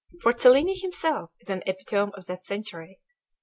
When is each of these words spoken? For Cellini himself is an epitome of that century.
For 0.19 0.33
Cellini 0.33 0.75
himself 0.79 1.29
is 1.41 1.51
an 1.51 1.61
epitome 1.67 2.11
of 2.15 2.25
that 2.25 2.43
century. 2.43 2.99